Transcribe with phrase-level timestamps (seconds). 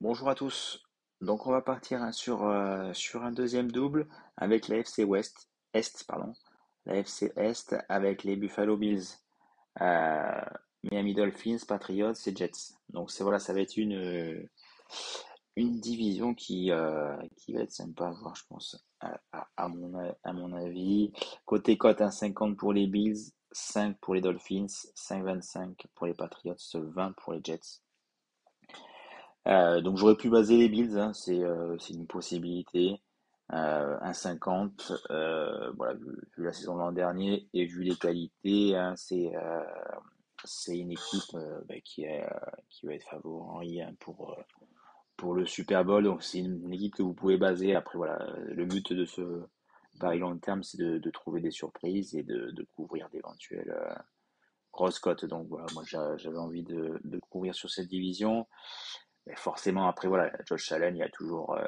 [0.00, 0.82] Bonjour à tous.
[1.20, 6.04] Donc on va partir hein, euh, sur, un deuxième double avec la FC West, Est,
[6.08, 6.32] pardon.
[6.86, 9.04] La FC Est avec les Buffalo Bills,
[9.80, 10.40] euh,
[10.82, 12.74] Miami Dolphins, Patriots et Jets.
[12.88, 14.50] Donc c'est voilà, ça va être une, euh,
[15.56, 20.32] une division qui, euh, qui va être sympa à voir, je pense, à, mon, à
[20.32, 21.12] mon avis.
[21.44, 27.12] Côté cote, 1,50 pour les Bills, 5 pour les Dolphins, 5,25 pour les Patriots, 20
[27.16, 27.82] pour les Jets.
[29.48, 33.00] Euh, donc j'aurais pu baser les Bills, hein, euh, c'est une possibilité.
[33.52, 38.94] Euh, 1,50, euh, voilà, vu, la saison de l'an dernier et vu les qualités, hein,
[38.96, 39.32] c'est
[40.44, 41.36] c'est une équipe
[41.68, 42.26] bah, qui, est,
[42.70, 44.38] qui va être favori hein, pour,
[45.20, 46.02] pour le Super Bowl.
[46.02, 47.74] Donc c'est une, équipe que vous pouvez baser.
[47.74, 48.18] Après, voilà,
[48.48, 49.42] le but de ce
[50.00, 53.76] pari long terme, c'est de, de, trouver des surprises et de, de couvrir d'éventuelles
[54.72, 55.26] grosses cotes.
[55.26, 58.46] Donc voilà, moi j'avais envie de, de couvrir sur cette division.
[59.26, 61.66] Mais forcément, après, voilà, Josh Allen, il y a toujours euh,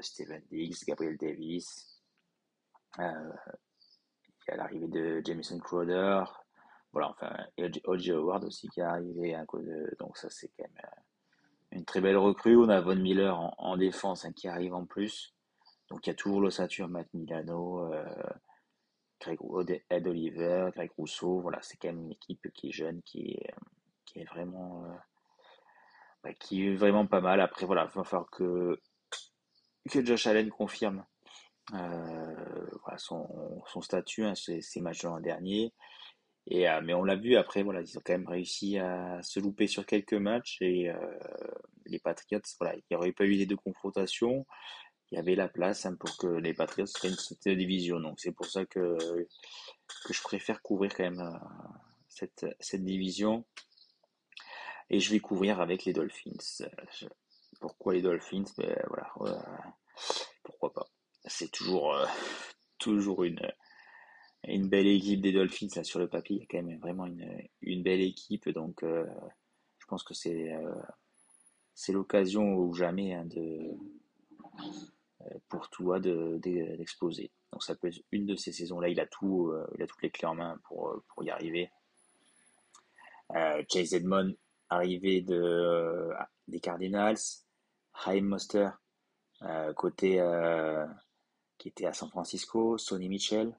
[0.00, 2.02] Steven Diggs, Gabriel Davis.
[2.98, 3.32] Euh,
[4.46, 6.24] il y a l'arrivée de Jameson Crowder.
[6.92, 7.70] Voilà, enfin, et.
[8.10, 9.34] Howard aussi qui est arrivé.
[9.34, 9.46] Hein,
[10.00, 11.00] donc ça, c'est quand même euh,
[11.74, 12.56] une très belle recrue.
[12.56, 15.34] On a Von Miller en, défense hein, qui arrive en plus.
[15.90, 17.90] Donc il y a toujours l'ossature Matt Milano,
[19.20, 19.38] Greg,
[19.90, 21.40] Ed Oliver, Greg Rousseau.
[21.40, 23.38] Voilà, c'est quand même une équipe qui est jeune, qui
[24.14, 24.84] est, vraiment
[26.22, 27.40] bah, qui est vraiment pas mal.
[27.40, 28.80] Après, voilà, il va falloir que,
[29.86, 31.04] Josh Allen confirme
[31.74, 32.66] euh,
[32.96, 35.74] son, son, statut, hein, ses, matchs de l'an dernier.
[36.46, 39.40] Et, euh, mais on l'a vu après, voilà, ils ont quand même réussi à se
[39.40, 41.18] louper sur quelques matchs et euh,
[41.86, 44.46] les Patriots, voilà, il n'y aurait pas eu les deux confrontations.
[45.10, 47.14] Il y avait la place hein, pour que les Patriots seraient
[47.46, 48.00] une division.
[48.00, 48.96] Donc c'est pour ça que,
[50.06, 51.40] que je préfère couvrir quand même
[52.08, 53.44] cette, cette division
[54.90, 56.66] et je vais couvrir avec les Dolphins.
[57.60, 58.44] Pourquoi les Dolphins?
[58.58, 59.10] Ben, voilà,
[60.42, 60.86] pourquoi pas.
[61.24, 62.06] C'est toujours, euh,
[62.78, 63.40] toujours une,
[64.48, 66.36] une belle équipe des Dolphins sur le papier.
[66.36, 69.06] Il y a quand même vraiment une, belle équipe, donc euh,
[69.78, 70.74] je pense que c'est euh,
[71.88, 73.70] l'occasion ou jamais hein, de
[75.48, 77.30] pour toi d'exploser.
[77.50, 78.88] donc ça peut être une de ces saisons-là.
[78.88, 81.70] Il a il toutes les clés en main pour, y arriver.
[83.68, 84.34] Chase Edmond
[84.68, 86.14] arrivée de, euh,
[86.48, 87.18] des Cardinals,
[88.06, 88.70] Haim Moster,
[89.42, 90.86] euh, côté euh,
[91.58, 93.56] qui était à San Francisco, Sonny Mitchell,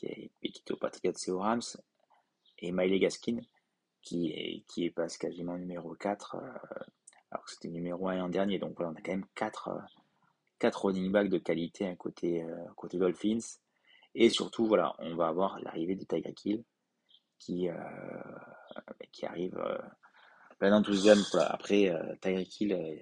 [0.00, 1.62] qui, est, Patriots et aux Rams,
[2.58, 3.40] et Miley Gaskin,
[4.02, 6.36] qui qui passe quasiment numéro 4,
[7.30, 8.58] alors que c'était numéro 1 en dernier.
[8.58, 9.70] Donc voilà, on a quand même 4,
[10.58, 12.44] 4 running backs de qualité à côté,
[12.76, 13.58] côté Dolphins.
[14.14, 16.64] Et surtout, voilà, on va avoir l'arrivée de Tyreek Hill
[17.38, 17.68] qui,
[19.12, 19.58] qui arrive
[20.60, 21.38] plein d'enthousiasme.
[21.48, 22.94] Après, euh, Tyreek Hill, euh,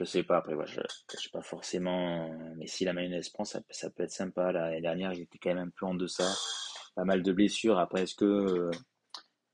[0.00, 3.60] je sais pas, après, je ne sais pas forcément, mais si la mayonnaise prend, ça,
[3.68, 4.50] ça peut être sympa.
[4.50, 6.24] L'année dernière, j'étais quand même un peu en deçà,
[6.94, 7.78] pas mal de blessures.
[7.78, 8.70] Après, est-ce que,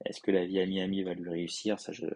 [0.05, 1.81] est-ce que la vie à Miami va lui réussir?
[1.81, 2.07] Ça, je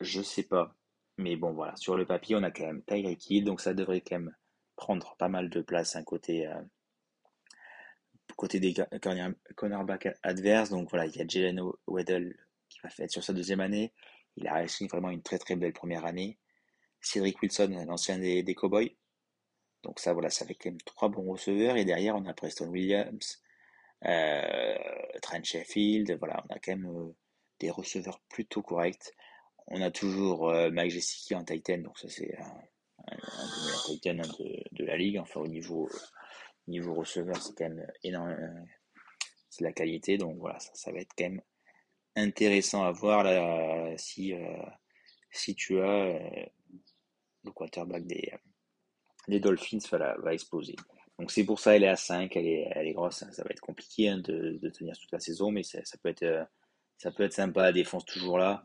[0.00, 0.74] je sais pas.
[1.18, 4.00] Mais bon, voilà, sur le papier, on a quand même Tyreek Hill, donc ça devrait
[4.00, 4.34] quand même
[4.76, 6.62] prendre pas mal de place un côté, euh,
[8.36, 8.74] côté des
[9.54, 10.70] cornerbacks adverses.
[10.70, 12.34] Donc voilà, il y a Jalen Weddle
[12.70, 13.92] qui va faire sur sa deuxième année.
[14.36, 16.38] Il a réussi vraiment une très très belle première année.
[17.06, 18.96] Cédric Wilson, l'ancien des, Cowboys.
[19.84, 21.76] Donc ça, voilà, ça fait quand même trois bons receveurs.
[21.76, 23.40] Et derrière, on a Preston Williams,
[24.04, 24.76] euh,
[25.22, 26.16] Trent Sheffield.
[26.18, 27.14] Voilà, on a quand même euh,
[27.60, 29.12] des receveurs plutôt corrects.
[29.68, 31.78] On a toujours euh, Mike Gesicki en Titan.
[31.78, 33.16] Donc ça, c'est un,
[33.86, 34.14] Titan
[34.72, 35.18] de, la ligue.
[35.18, 35.88] Enfin, au niveau,
[36.66, 38.66] niveau receveur, c'est quand même énorme.
[39.48, 40.18] C'est la qualité.
[40.18, 41.42] Donc voilà, ça, va être quand même
[42.16, 44.34] intéressant à voir là, si,
[45.30, 46.18] si tu as
[47.46, 48.32] le quarterback des,
[49.28, 50.76] des Dolphins va, exploser.
[51.18, 53.32] Donc c'est pour ça elle est à 5, elle est, grosse, hein.
[53.32, 56.22] ça va être compliqué hein, de, tenir toute la saison, mais ça, ça, peut être
[56.22, 58.64] euh, peut être sympa, la défense toujours là.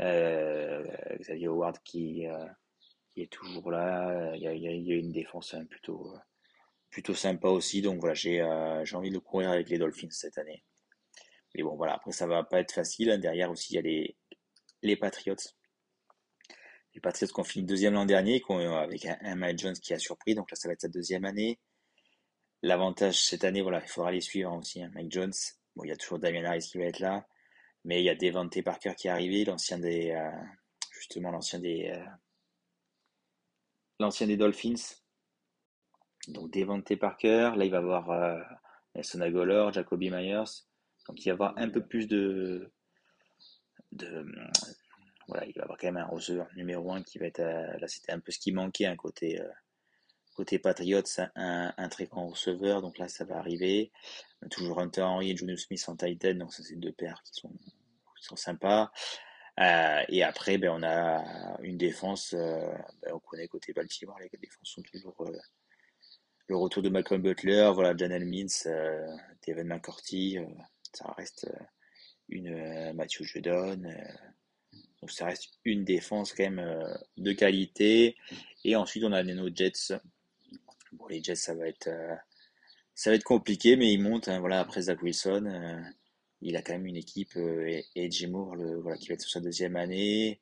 [0.00, 0.82] Euh,
[1.18, 2.24] Xavier Howard qui,
[3.10, 4.52] qui est toujours là, il y a,
[4.94, 6.14] une défense hein, plutôt,
[7.14, 10.64] sympa aussi, donc voilà, j'ai envie de courir avec les Dolphins cette année.
[11.54, 13.18] Mais bon, voilà, après, ça va pas être facile.
[13.20, 14.16] Derrière aussi, il y a les,
[14.82, 15.36] les Patriots.
[16.94, 20.34] Les Patriots qui ont fini deuxième l'an dernier, avec un, Mike Jones qui a surpris.
[20.34, 21.58] Donc là, ça va être sa deuxième année.
[22.62, 24.82] L'avantage cette année, voilà, il faudra les suivre aussi.
[24.82, 24.90] Hein.
[24.94, 25.32] Mike Jones,
[25.76, 27.26] bon, il y a toujours Damien Harris qui va être là.
[27.84, 30.30] Mais il y a Devante Parker qui est arrivé, l'ancien des, euh,
[30.92, 32.04] justement, l'ancien des, euh,
[33.98, 34.96] l'ancien des Dolphins.
[36.28, 38.38] Donc Devante Parker, là il va avoir euh,
[38.94, 40.66] Nelson Jacoby Myers,
[41.06, 42.70] donc il va y avoir un peu plus de,
[45.30, 47.40] voilà, il va avoir quand même un receveur numéro 1 qui va être.
[47.40, 49.40] là, c'était un peu ce qui manquait, un côté.
[50.36, 51.02] Côté Patriots,
[51.34, 53.90] un, un, très grand receveur, donc là ça va arriver.
[54.50, 57.40] toujours Hunter Henry et Junior Smith en tight end, donc ça c'est deux paires qui
[57.40, 58.90] sont, qui sont sympas.
[59.60, 62.72] Euh, et après, ben, on a une défense, euh,
[63.02, 65.38] ben, on connaît côté Baltimore, les défenses sont toujours euh,
[66.46, 68.66] le retour de Malcolm Butler, voilà, Janelle Mintz,
[69.46, 70.38] Devin McCourty,
[70.92, 71.46] ça reste
[72.28, 73.82] une Matthew Judon,
[75.00, 78.16] donc ça reste une défense quand même de qualité.
[78.64, 79.94] Et ensuite, on a nos Jets.
[80.92, 81.88] Bon, les Jets, ça va être,
[82.94, 84.28] ça va être compliqué, mais ils montent.
[84.28, 85.82] Hein, voilà, après Zach Wilson,
[86.42, 89.20] il a quand même une équipe euh, et Jim Moore le, voilà, qui va être
[89.20, 90.40] sur sa deuxième année.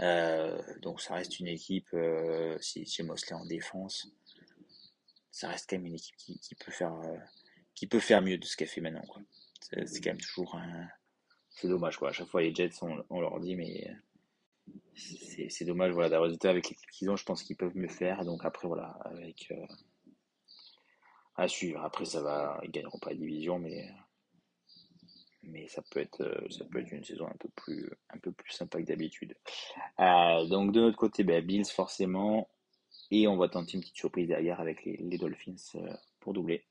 [0.00, 4.08] Euh, donc ça reste une équipe, euh, si Jim Mosley en défense,
[5.30, 6.94] ça reste quand même une équipe qui, qui peut faire
[7.74, 9.04] qui peut faire mieux de ce qu'elle fait maintenant.
[9.60, 10.88] C'est, quand même toujours un...
[11.54, 12.10] C'est dommage quoi.
[12.10, 13.90] À chaque fois les Jets on, leur dit mais
[14.94, 17.16] c'est, dommage voilà d'avoir résultat avec l'équipe qu'ils ont.
[17.16, 18.24] Je pense qu'ils peuvent mieux faire.
[18.24, 19.52] Donc après voilà avec
[21.36, 21.82] à suivre.
[21.82, 23.90] Après ça va ils gagneront pas la division mais
[25.42, 28.32] mais ça peut être euh, ça peut être une saison un peu plus un peu
[28.32, 29.34] plus sympa que d'habitude.
[30.00, 32.48] Euh, donc de notre côté, ben, Bills forcément,
[33.10, 36.64] et on va tenter une petite surprise derrière avec les, les Dolphins euh, pour doubler.